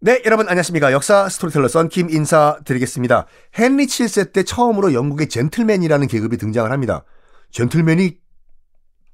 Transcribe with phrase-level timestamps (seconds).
[0.00, 0.92] 네, 여러분 안녕하십니까.
[0.92, 3.26] 역사 스토리텔러 썬킴 인사드리겠습니다.
[3.58, 7.02] 헨리 7세 때 처음으로 영국의 젠틀맨이라는 계급이 등장을 합니다.
[7.50, 8.18] 젠틀맨이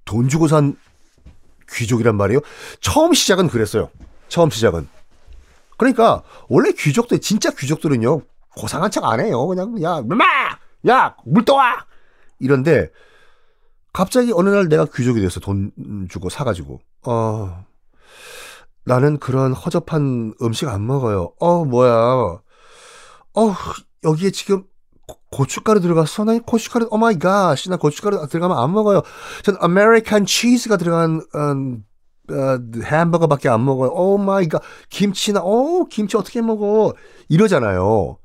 [0.05, 0.77] 돈 주고 산
[1.71, 2.41] 귀족이란 말이에요.
[2.81, 3.91] 처음 시작은 그랬어요.
[4.29, 4.89] 처음 시작은.
[5.79, 8.21] 그러니까 원래 귀족들 진짜 귀족들은요
[8.57, 9.47] 고상한 척 안 해요.
[9.47, 10.25] 그냥 야 물마
[10.89, 11.87] 야 물 떠와
[12.41, 12.91] 이런데
[13.93, 15.71] 갑자기 어느 날 내가 귀족이 돼서 돈
[16.11, 17.65] 주고 사 가지고 어
[18.85, 21.33] 나는 그런 허접한 음식 안 먹어요.
[21.39, 21.93] 어, 뭐야.
[21.93, 23.55] 어,
[24.05, 24.65] 여기에 지금
[25.31, 26.25] 고춧가루 들어갔어?
[26.25, 27.57] 나 고춧가루, Oh my God.
[27.69, 29.03] 나 고춧가루 들어가면 안 먹어요.
[29.43, 31.85] 전 American 치즈가 들어간, 음,
[32.31, 33.91] 어, 햄버거밖에 안 먹어요.
[33.91, 34.63] Oh my God.
[34.91, 36.93] 김치나, 어, 김치 어떻게 먹어?
[37.29, 38.19] 이러잖아요.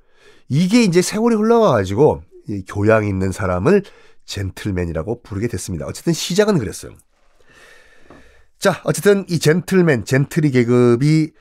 [0.49, 2.21] 이게 이제 세월이 흘러가가지고,
[2.67, 3.83] 교양 있는 사람을
[4.25, 5.85] 젠틀맨이라고 부르게 됐습니다.
[5.85, 6.93] 어쨌든 시작은 그랬어요.
[8.59, 11.31] 자, 어쨌든 이 젠틀맨, 젠트리 계급이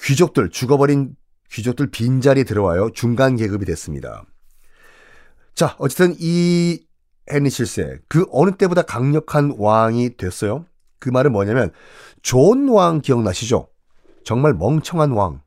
[0.00, 1.14] 귀족들, 죽어버린
[1.50, 2.90] 귀족들 빈자리에 들어와요.
[2.94, 4.24] 중간 계급이 됐습니다.
[5.54, 6.86] 자, 어쨌든 이
[7.30, 10.64] 헨리 7세, 그 어느 때보다 강력한 왕이 됐어요.
[10.98, 11.70] 그 말은 뭐냐면,
[12.22, 13.68] 존 왕 기억나시죠?
[14.24, 15.42] 정말 멍청한 왕.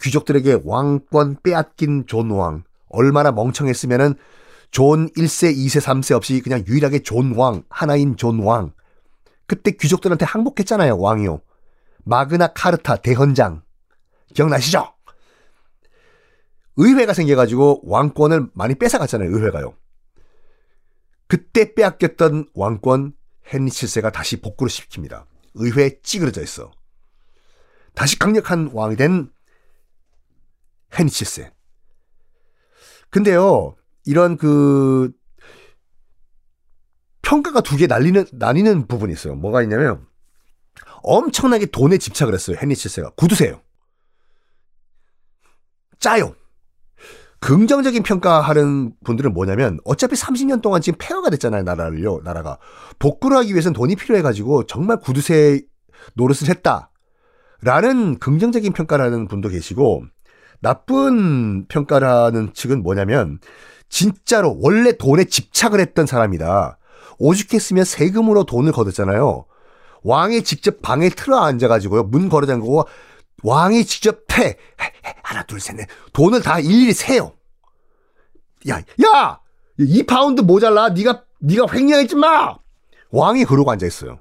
[0.00, 2.64] 귀족들에게 왕권 빼앗긴 존 왕.
[2.88, 4.14] 얼마나 멍청했으면은
[4.70, 8.72] 존 1세, 2세, 3세 없이 그냥 유일하게 존 왕, 하나인 존 왕.
[9.52, 11.42] 그때 귀족들한테 항복했잖아요, 왕이요.
[12.04, 13.62] 마그나 카르타 대헌장.
[14.32, 14.94] 기억나시죠?
[16.76, 19.76] 의회가 생겨가지고 왕권을 많이 뺏어갔잖아요, 의회가요.
[21.26, 23.12] 그때 빼앗겼던 왕권
[23.52, 25.26] 헨리 7세가 다시 복구를 시킵니다.
[25.52, 26.70] 의회에 찌그러져 있어.
[27.94, 29.30] 다시 강력한 왕이 된
[30.98, 31.52] 헨리 7세.
[33.10, 33.76] 근데요,
[34.06, 35.12] 이런 그
[37.22, 39.34] 평가가 두 개 날리는 나뉘는 부분이 있어요.
[39.34, 40.06] 뭐가 있냐면
[41.02, 42.56] 엄청나게 돈에 집착을 했어요.
[42.60, 43.60] 헨리 7세가 구두세요.
[45.98, 46.34] 짜요.
[47.40, 51.64] 긍정적인 평가하는 분들은 뭐냐면 어차피 30년 동안 지금 폐허가 됐잖아요.
[51.64, 52.20] 나라를요.
[52.22, 52.58] 나라가
[53.00, 55.62] 복구를 하기 위해서는 돈이 필요해가지고 정말 구두세
[56.14, 56.90] 노릇을 했다.
[57.60, 60.04] 라는 긍정적인 평가를 하는 분도 계시고
[60.60, 63.40] 나쁜 평가를 하는 측은 뭐냐면
[63.88, 66.78] 진짜로 원래 돈에 집착을 했던 사람이다.
[67.22, 69.44] 오죽했으면 세금으로 돈을 거뒀잖아요.
[70.02, 72.04] 왕이 직접 방에 틀어 앉아가지고요.
[72.04, 72.84] 문 걸어 잠그고
[73.44, 74.56] 왕이 직접 패.
[75.22, 75.86] 하나, 둘, 셋, 넷.
[76.12, 77.32] 돈을 다 일일이 세요.
[78.68, 79.40] 야, 야!
[79.78, 80.88] 이 파운드 모자라.
[80.88, 82.56] 네가 네가 횡령했지 마!
[83.10, 84.18] 왕이 그러고 앉아있어요.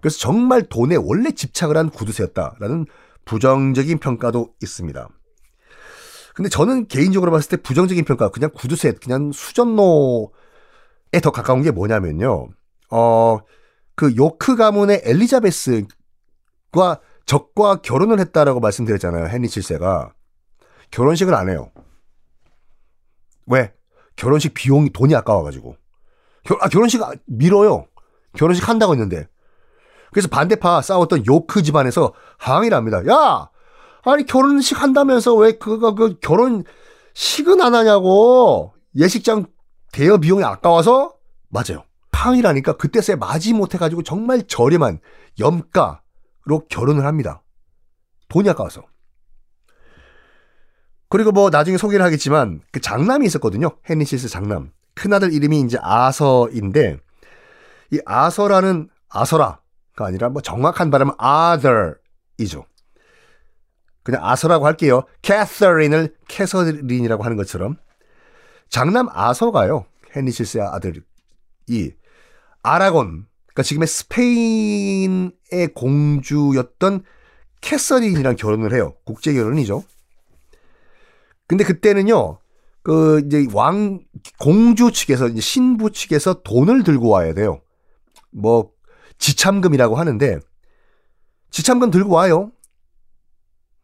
[0.00, 2.86] 그래서 정말 돈에 원래 집착을 한 구두쇠였다라는
[3.24, 5.08] 부정적인 평가도 있습니다.
[6.34, 10.32] 근데 저는 개인적으로 봤을 때 부정적인 평가, 그냥 구두쇠, 그냥 수전노
[11.20, 12.48] 더 가까운 게 뭐냐면요.
[12.90, 13.38] 어,
[13.94, 15.86] 그 요크 가문의 엘리자베스과
[17.26, 19.26] 적과 결혼을 했다라고 말씀드렸잖아요.
[19.26, 20.12] 헨리 7세가.
[20.90, 21.70] 결혼식을 안 해요.
[23.46, 23.72] 왜?
[24.16, 25.76] 결혼식 비용이 돈이 아까워가지고.
[26.44, 27.86] 결, 아, 결혼식 미뤄요.
[28.34, 29.28] 결혼식 한다고 했는데.
[30.12, 33.02] 그래서 반대파 싸웠던 요크 집안에서 항의를 합니다.
[33.06, 33.50] 야!
[34.04, 38.74] 아니, 결혼식 한다면서 왜 그거, 그 결혼식은 안 하냐고.
[38.96, 39.46] 예식장
[39.92, 41.16] 대여 비용이 아까워서
[41.48, 41.84] 맞아요.
[42.10, 45.00] 팡이라니까 그때서야 마지 못해 가지고 정말 저렴한
[45.38, 47.42] 염가로 결혼을 합니다.
[48.28, 48.84] 돈이 아까워서.
[51.08, 53.70] 그리고 뭐 나중에 소개를 하겠지만 그 장남이 있었거든요.
[53.88, 54.72] 헨리 7세 장남.
[54.94, 56.98] 큰아들 이름이 이제 아서인데
[57.90, 59.60] 이 아서라는 아서라가
[59.98, 62.64] 아니라 뭐 정확한 발음은 Arthur이죠.
[64.02, 65.02] 그냥 아서라고 할게요.
[65.20, 67.76] 캐서린을 캐서린이라고 하는 것처럼
[68.72, 69.84] 장남 아서가요.
[70.32, 71.02] 칠세 아들이
[72.62, 77.04] 아라곤, 그러니까 지금의 스페인의 공주였던
[77.60, 78.94] 캐서린이랑 결혼을 해요.
[79.04, 79.84] 국제 결혼이죠.
[81.46, 82.38] 근데 그때는요,
[82.82, 84.00] 그 이제 왕
[84.38, 87.60] 공주 측에서 이제 신부 측에서 돈을 들고 와야 돼요.
[88.30, 88.72] 뭐
[89.18, 90.38] 지참금이라고 하는데
[91.50, 92.52] 지참금 들고 와요.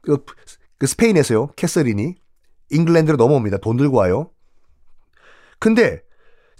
[0.00, 0.24] 그,
[0.78, 1.48] 그 스페인에서요.
[1.56, 2.14] 캐서린이
[2.70, 3.58] 잉글랜드로 넘어옵니다.
[3.58, 4.30] 돈 들고 와요.
[5.58, 6.02] 근데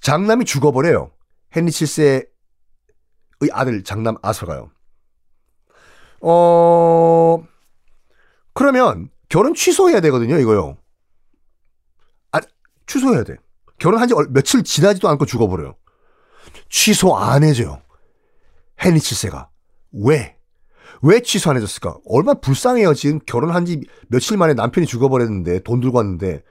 [0.01, 1.11] 장남이 죽어버려요.
[1.57, 2.27] 헨리 7세의
[3.53, 4.71] 아들 장남 아서가요.
[6.21, 7.43] 어
[8.55, 10.39] 그러면 결혼 취소해야 되거든요.
[10.39, 10.77] 이거요.
[12.33, 12.41] 아
[12.87, 13.37] 취소해야 돼.
[13.79, 15.77] 결혼한 지 며칠 지나지도 않고 죽어버려요.
[16.69, 17.81] 취소 안 해줘요.
[18.85, 19.49] 헨리 7세가
[19.93, 20.37] 왜?
[21.03, 21.99] 왜 취소 안 해줬을까?
[22.07, 22.95] 얼마나 불쌍해요.
[22.95, 26.43] 지금 결혼한 지 며칠 만에 남편이 죽어버렸는데 돈 들고 왔는데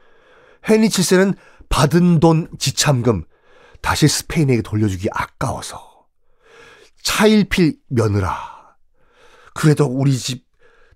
[0.70, 1.36] 헨리 7세는
[1.69, 3.24] 받은 돈 지참금
[3.81, 6.08] 다시 스페인에게 돌려주기 아까워서
[7.02, 8.75] 차일필 며느라
[9.54, 10.46] 그래도 우리 집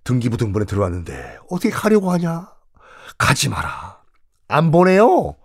[0.03, 2.49] 등기부 등본에 들어왔는데 어떻게 가려고 하냐?
[3.17, 4.01] 가지 마라.
[4.47, 5.35] 안 보내요.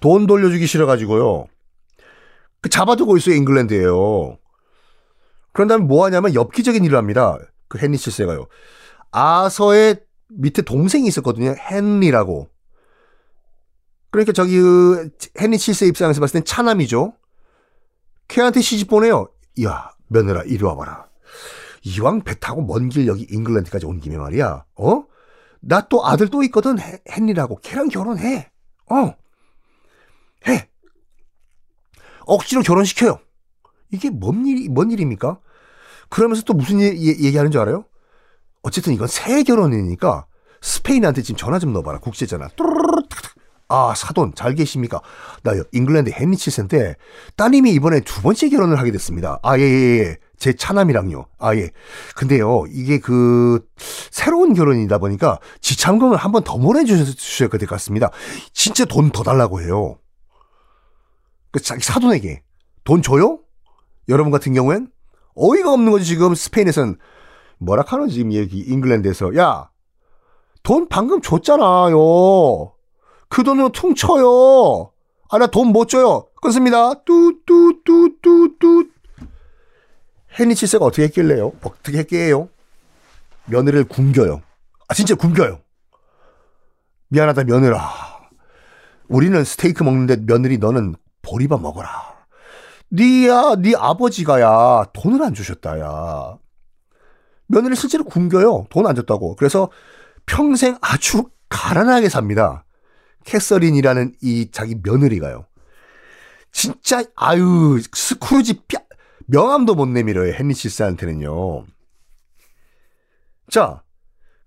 [0.00, 1.46] 돈 돌려주기 싫어가지고요.
[2.60, 4.38] 그 잡아두고 있어요 잉글랜드에요.
[5.52, 7.38] 그런 다음에 뭐 하냐면 엽기적인 일을 합니다.
[7.68, 8.48] 그 헨리 7세가요.
[9.10, 11.54] 아서의 밑에 동생이 있었거든요.
[11.70, 12.48] 헨리라고.
[14.14, 17.14] 그러니까 저기 그 헨리 7세 입장에서 봤을 땐 차남이죠.
[18.28, 19.28] 걔한테 시집 보내요.
[19.64, 21.06] 야 며느라 이리 와봐라.
[21.82, 24.64] 이왕 배 타고 먼 길 여기 잉글랜드까지 온 김에 말이야.
[24.76, 25.04] 어?
[25.60, 26.76] 나 또 아들 또 있거든.
[27.10, 27.58] 헨리라고.
[27.60, 28.52] 걔랑 결혼해.
[28.92, 29.14] 어.
[30.46, 30.68] 해.
[32.26, 33.18] 억지로 결혼시켜요.
[33.90, 35.40] 이게 뭔 일, 뭔 일입니까?
[36.08, 37.84] 그러면서 또 무슨 얘, 얘기하는 줄 알아요?
[38.62, 40.26] 어쨌든 이건 새 결혼이니까
[40.62, 41.98] 스페인한테 지금 전화 좀 넣어봐라.
[41.98, 42.48] 국제전화.
[43.68, 45.00] 아, 사돈, 잘 계십니까?
[45.42, 46.96] 나 잉글랜드 헨리 칠세인데
[47.36, 49.38] 따님이 이번에 두 번째 결혼을 하게 됐습니다.
[49.42, 50.16] 아, 예, 예, 예.
[50.38, 51.26] 제 차남이랑요.
[51.38, 51.70] 아, 예.
[52.14, 53.64] 근데요, 이게 그,
[54.10, 58.10] 새로운 결혼이다 보니까 지참금을 한 번 더 보내주셔야 될 것 같습니다.
[58.52, 59.96] 진짜 돈 더 달라고 해요.
[61.50, 62.42] 그 자기 사돈에게.
[62.84, 63.38] 돈 줘요?
[64.08, 64.88] 여러분 같은 경우엔?
[65.36, 66.98] 어이가 없는 거지, 지금 스페인에선.
[67.58, 69.36] 뭐라 카노 지금 여기 잉글랜드에서.
[69.36, 69.70] 야!
[70.62, 72.73] 돈 방금 줬잖아요.
[73.34, 74.92] 그 돈으로 퉁쳐요.
[75.30, 76.28] 아, 나 돈 못 줘요.
[76.40, 76.94] 끊습니다.
[77.04, 78.88] 뚜뚜뚜뚜뚜.
[80.38, 81.52] 헨리 칠세가 어떻게 했길래요?
[81.64, 82.48] 어떻게 했게요?
[83.46, 84.40] 며느리를 굶겨요.
[84.88, 85.58] 아, 진짜 굶겨요.
[87.08, 87.90] 미안하다, 며느라.
[89.08, 92.14] 우리는 스테이크 먹는데 며느리 너는 보리밥 먹어라.
[92.92, 96.38] 니야, 니 아버지가야 돈을 안 주셨다, 야.
[97.48, 98.66] 며느리 실제로 굶겨요.
[98.70, 99.34] 돈 안 줬다고.
[99.36, 99.70] 그래서
[100.26, 102.63] 평생 아주 가난하게 삽니다.
[103.24, 105.46] 캐서린이라는 이 자기 며느리가요.
[106.52, 108.78] 진짜 아유 스크루지 뼈,
[109.26, 111.66] 명함도 못 내밀어요 헨리 칠세한테는요.
[113.50, 113.82] 자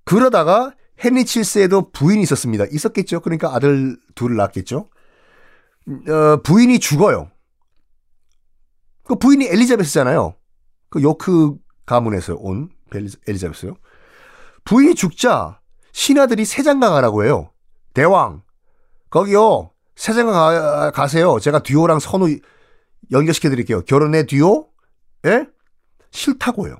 [0.06, 2.66] 그러다가 헨리 칠세에도 부인이 있었습니다.
[2.72, 3.20] 있었겠죠.
[3.20, 4.90] 그러니까 아들 둘을 낳았겠죠.
[5.88, 7.30] 어, 부인이 죽어요.
[9.04, 10.36] 그 부인이 엘리자베스잖아요.
[10.90, 12.70] 그 요크 가문에서 온
[13.28, 13.76] 엘리자베스요.
[14.66, 15.62] 부인이 죽자
[15.94, 17.52] 신하들이 세장가 가라고 해요.
[17.94, 18.44] 대왕
[19.18, 19.72] 거기요.
[19.96, 22.38] 세장가 가, 세요 제가 듀오랑 선우
[23.12, 23.82] 연결시켜 드릴게요.
[23.82, 24.68] 결혼해 듀오?
[25.26, 25.48] 예?
[26.12, 26.76] 싫다고요.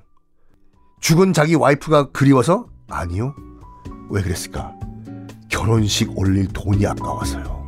[1.00, 2.66] 죽은 자기 와이프가 그리워서?
[2.88, 3.34] 아니요.
[4.10, 4.72] 왜 그랬을까?
[5.48, 7.66] 결혼식 올릴 돈이 아까워서요.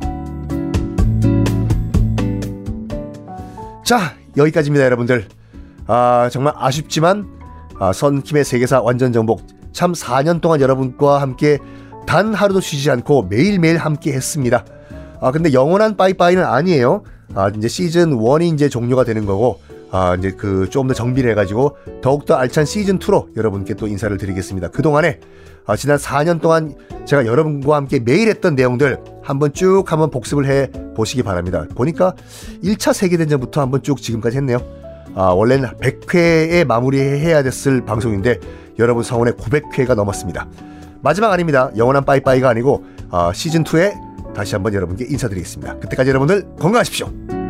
[3.83, 5.27] 자, 여기까지입니다, 여러분들.
[5.87, 7.27] 아, 정말 아쉽지만,
[7.77, 9.41] 아, 선킴의 세계사 완전 정복.
[9.73, 11.59] 참 4년 동안 여러분과 함께
[12.05, 14.65] 단 하루도 쉬지 않고 매일매일 함께 했습니다.
[15.19, 17.03] 아, 근데 영원한 빠이빠이는 아니에요.
[17.35, 19.59] 아, 이제 시즌 1이 이제 종료가 되는 거고,
[19.91, 24.69] 아, 이제 그좀더 정비를 해가지고 더욱더 알찬 시즌 2로 여러분께 또 인사를 드리겠습니다.
[24.69, 25.19] 그동안에
[25.65, 26.73] 아, 지난 4년 동안
[27.05, 31.65] 제가 여러분과 함께 매일 했던 내용들 한번 쭉 한번 복습을 해 보시기 바랍니다.
[31.75, 32.13] 보니까
[32.63, 34.59] 1차 세계대전부터 한번 쭉 지금까지 했네요.
[35.13, 38.39] 아, 원래는 100회에 마무리해야 됐을 방송인데
[38.79, 40.47] 여러분 성원에 900회가 넘었습니다.
[41.01, 41.71] 마지막 아닙니다.
[41.75, 45.79] 영원한 빠이빠이가 아니고 아, 시즌 2에 다시 한번 여러분께 인사드리겠습니다.
[45.79, 47.40] 그때까지 여러분들 건강하십시오.